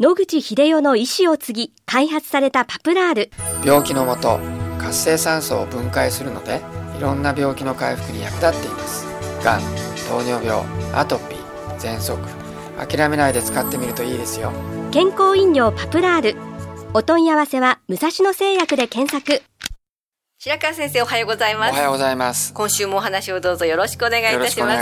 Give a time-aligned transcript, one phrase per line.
[0.00, 3.30] 野口秀夫の意思を継ぎ開発されたパプラール。
[3.64, 4.40] 病気のもと
[4.80, 6.62] 活性酸素を分解するので
[6.98, 9.06] いろんな病気の回復に役立っています。
[9.44, 9.60] がん
[10.08, 12.18] 糖尿病アトピー喘息。
[12.76, 14.52] 諦めないで使ってみるといいですよ。
[14.90, 16.36] 健康飲料パプラール。
[16.92, 19.44] お問い合わせは武蔵野製薬で検索。
[20.38, 21.72] 白川先生おはようございます。
[21.72, 22.52] おはようございます。
[22.52, 24.38] 今週もお話をどうぞよろしくお願いい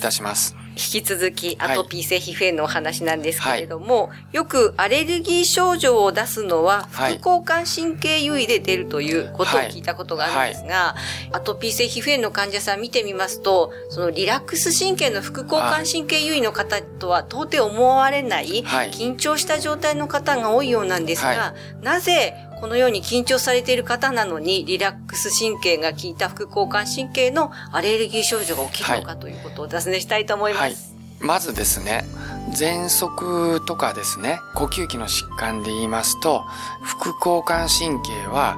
[0.00, 10.96] たします引き続きアトピー性皮膚炎のお話なんですけれども、はい、よくアレルギー症状を出すのは副交感神経優位で出るということを聞いたことがあるんですが、は
[11.32, 30.62] い、アトピー性皮膚炎の患者さん見てみますと、そのリラックス神経の副交感神経優位の方とは到底思われない、緊張した状態の方が多いようなんですが、なぜこのように緊張されている方なのに、リラックス神経が効いた副交感神経のアレルギー症状が起きるのかということをお尋ねしたいと思います。
[30.62, 30.76] はい、
[31.20, 32.04] まずですね、
[32.52, 36.44] 喘息とかですね、呼吸器の疾患で言いますと、
[36.82, 38.56] 副交感神経は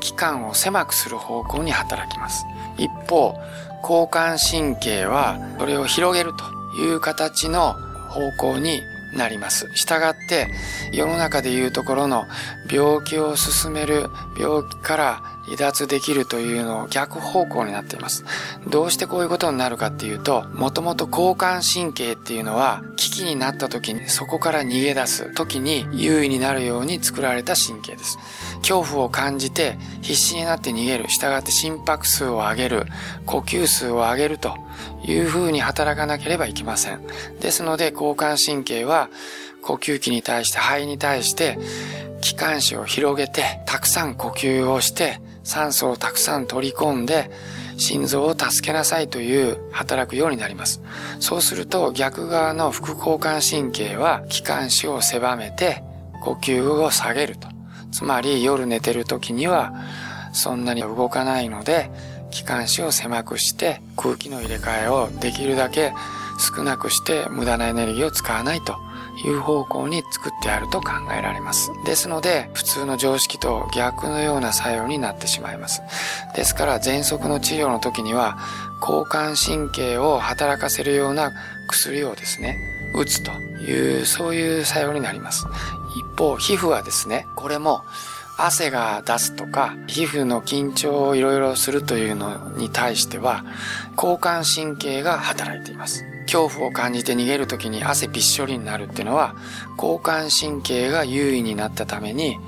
[0.00, 2.44] 器官を狭くする方向に働きます。
[2.76, 3.34] 一方、
[3.82, 6.44] 交感神経はそれを広げると
[6.80, 7.74] いう形の
[8.08, 8.20] 方
[8.54, 8.80] 向に
[9.14, 9.70] なります。
[9.74, 10.48] したがって、
[10.92, 12.26] 世の中でいうところの
[12.70, 18.24] 病気を進める病気から離脱できるというのを逆方向になっています。
[18.68, 28.18] どうしてこういうことになるかっていうと、もともと交感神経っていうのは危機になった時にそこから逃げ出す時に優位になるように作られた神経です。
[28.58, 31.06] 恐怖を感じて必死になって逃げる。
[31.08, 32.86] 従って心拍数を上げる。
[33.26, 34.56] 呼吸数を上げると
[35.04, 37.00] いうふうに働かなければいけません。
[37.40, 39.01] ですので交感神経は
[39.62, 41.58] 呼吸器に対して肺に対して
[42.20, 47.30] 気管支を広げてたくさん呼吸をして酸素をたくさん取り込んで
[47.76, 50.80] 心臓を助けなさいという働くようになります。
[51.20, 55.82] そうすると逆側の副交感神経は気管支を狭めて
[56.22, 57.48] 呼吸を下げると。
[57.90, 59.74] つまり夜寝てる時には
[60.32, 61.90] そんなに動かないので
[62.30, 65.92] 気管支を狭くして空気の入れ替えをできるだけ
[66.56, 68.76] 少なくして無駄なエネルギーを使わないと
[69.16, 71.72] いう方向に作ってあると考えられます。
[71.84, 75.82] ですので、普通の常識と逆のような作用になってしまいます。
[76.34, 78.38] ですから、喘息の治療の時には、
[78.80, 81.32] 交感神経を働かせるような
[81.68, 82.58] 薬をですね、
[82.94, 85.46] 打つという、そういう作用になります。
[85.96, 87.84] 一方、皮膚はですね、これも
[88.36, 93.44] 汗が出すとか、皮膚の緊張をいろいろするというのに対しては、
[93.96, 96.04] 交感神経が働いています。
[96.22, 99.34] 恐怖を感じて逃げる時に汗びっしょりになるっていうのは、
[99.76, 102.38] 交感神経が優位になったために、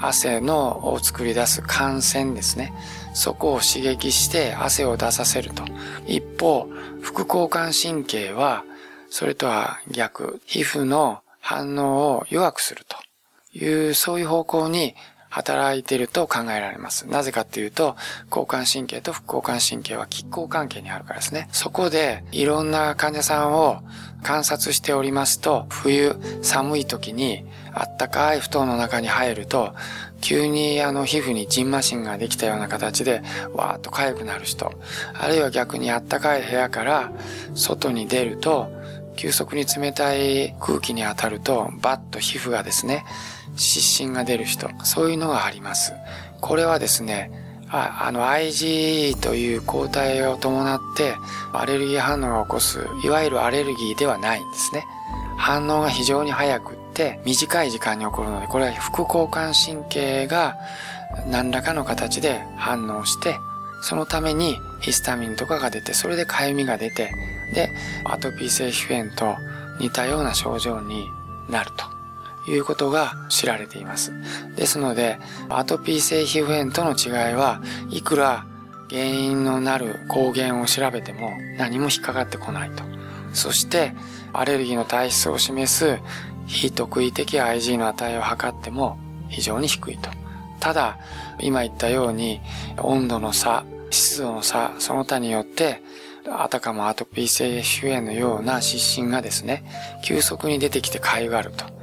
[0.00, 2.72] 汗のを作り出す汗腺ですね。
[3.14, 5.64] そこを刺激して汗を出させると。
[6.06, 6.68] 一方、
[7.00, 8.64] 副交感神経は、
[9.08, 14.94] それとは逆、皮膚の反応を弱くするという、そういう方向に
[15.34, 17.08] 働いてると考えられます。
[17.08, 17.96] なぜかっていうと、
[18.30, 21.48] 交感神経と副交感神経は拮抗関係にあるからですね。
[21.50, 23.82] そこでいろんな患者さんを
[24.22, 29.74] 観察しておりますと、冬寒い時にあったかい布団の中に入ると、
[30.20, 33.20] 急にあの皮膚にジンマシンができたような形で
[33.54, 34.72] わーっと痒くなる人、
[35.14, 37.10] あるいは逆にあったかい部屋から
[37.56, 38.70] 外に出ると、
[39.16, 43.04] 急速に冷たい空気に当たると、バッと皮膚がですね、
[43.56, 45.92] 湿疹が出る人、そういうのがあります。
[46.40, 47.30] これはですね、
[47.70, 51.14] ああの IgE という抗体を伴って
[51.52, 54.84] アレルギー反応を起こす、いわゆるアレルギーではないんですね。
[55.36, 60.56] 反応が非常に早くって短い時間に起こるので、これは副交感神経が
[61.26, 63.36] 何らかの形で反応して、
[63.82, 67.12] そのためにヒスタミンとかが出て、それで痒みが出て、
[67.54, 67.70] で、
[68.04, 69.36] アトピー性皮膚炎と
[69.78, 71.06] 似たような症状に
[71.48, 71.93] なると。
[72.48, 74.12] いうことが知られています。
[74.56, 75.18] ですので、
[75.48, 78.46] アトピー性皮膚炎との違いはいくら
[78.90, 82.84] 原因のなる抗原を調べても何も引っかかってこないと。
[83.32, 83.92] そして、
[84.32, 85.98] アレルギーの体質を示す
[86.46, 88.98] 非特異的 IG の値を測っても
[89.28, 90.10] 非常に低いと。
[90.60, 90.98] ただ、
[91.40, 92.40] 今言ったように
[92.78, 95.82] 温度の差、湿度の差、その他によって
[96.30, 99.64] あたかもアトピー性皮膚炎のような湿疹がですね、
[100.04, 101.73] 急速に出てきてかゆがると。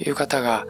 [0.00, 0.66] いう方が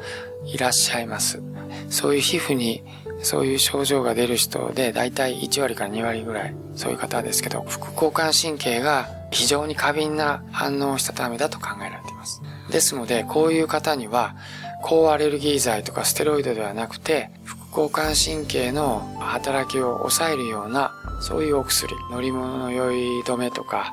[0.47, 1.43] いらっしゃいます。
[1.91, 2.83] そういう皮膚に
[3.21, 12.41] そういう症状が出る人で大体1割から2割ぐらいそういう方ですけど副交感神経が非常に過敏な反応をしたためだと考えられています。
[12.71, 14.37] ですのでこういう方には
[14.83, 23.93] 抗アレルギー剤とかステロイドではなくて副交感神経の働きを抑えるようなそういうお薬乗り物の酔い止めとか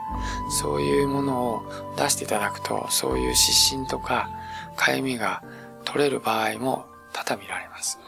[0.62, 1.63] そういうものを
[1.98, 4.30] 出していただくとそういう湿疹とか
[4.75, 5.44] かゆみが
[5.83, 8.00] 取れる場合も多々見られます。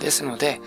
[0.00, 0.60] ですので、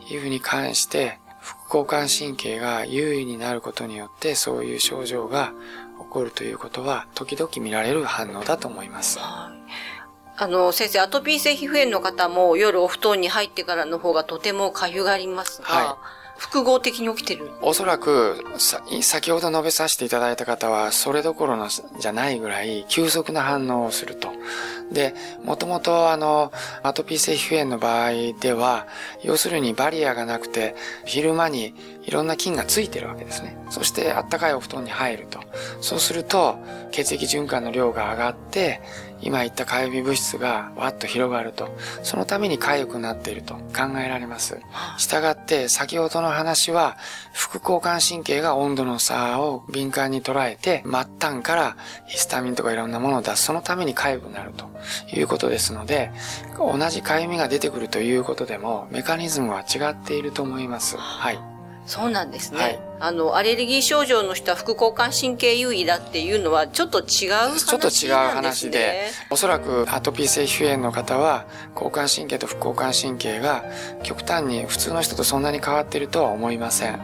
[0.00, 5.52] 皮膚に関して副交感神経が優位になることによってそういう症状が
[5.98, 9.18] 起こるということは時々見られる反応だと思います。
[10.38, 17.50] あの、先生、アトピー性皮膚炎の方も夜お布団に入ってからの方がとてもかゆがりますが、はい複合的に起きてる？
[17.62, 18.44] おそらく、
[19.00, 24.32] 先ほど述べさせていただいた方は、それどころのじゃないぐらい、急速な反応をすると。
[24.92, 26.52] で、もともとあの、
[26.82, 28.86] アトピー性皮膚炎の場合では、
[29.24, 33.56] 要するにバリアがなくて、昼間にいろんな菌がついてるわけですね。
[33.70, 35.40] そしてあったかいお布団に入ると。
[35.80, 36.58] そうすると、
[36.90, 38.82] 血液循環の量が上がって、
[39.20, 41.74] 今言ったかゆみ物質がわっと広がると。
[42.02, 44.60] そのために痒くなっていると考えられます。
[44.98, 46.96] したがって、先ほどの話は、
[47.32, 51.76] 副交感神経が温度の差を敏感に捉えて、末端から
[52.06, 53.44] ヒスタミンとかいろんなものを出す。
[53.44, 54.66] そのために痒くなると
[55.14, 56.10] いうことですので、
[56.58, 60.96] 同じ痒みが出てくるということでも、メカニズムは違っていると思います。
[60.96, 61.55] はい。
[61.86, 62.60] そうなんですね。
[62.60, 67.60] はい、あの、アレルギー症状の人は副交感神経優位だっていうのはちょっと違う話ね。
[67.60, 73.64] ちょっと違う話で、おそらくアトピー性皮膚炎の方は、交感神経と副交感神経が
[74.02, 77.00] 極端に普通の人とそんなに変わっているとは思いません。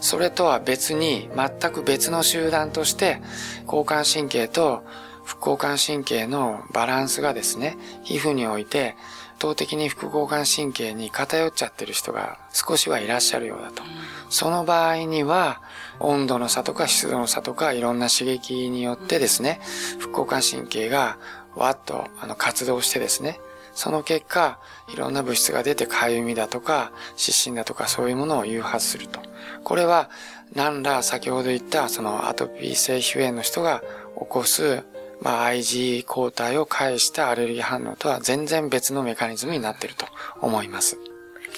[0.00, 3.20] それとは別に、全く別の集団として、
[3.66, 4.84] 交感神経と
[5.24, 8.96] 副交感神経のバランスがですね、皮膚において
[9.40, 13.82] 倒的に副交感神経に偏っちゃってる人が少しはいらっしゃるようだと。
[14.28, 15.60] その場合には、
[15.98, 19.60] 温度の差とか湿度の差とかいろんな刺激によってですね、
[19.98, 21.18] 副交感神経が
[21.56, 23.40] わっとあの活動してですね、
[23.72, 24.58] その結果、
[24.92, 29.20] いろんな物質が出てかゆみだとか、湿疹だとかそういうものを誘発すると。
[29.64, 30.10] これは、
[30.54, 33.82] 何ら先ほど言ったそのアトピー性皮膚炎の人が
[34.18, 34.82] 起こす
[35.20, 40.06] まあ、IG 抗体を介したアレルギー反応とは全然別のメカニズムになっていると
[40.40, 40.98] 思います。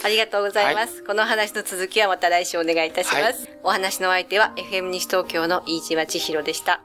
[0.05, 3.19] ありがとうございます、はい、この話の続きはまた来週お願いいたします。
[3.21, 6.83] はい、お話の相手は FM 西東京の飯島千尋でした。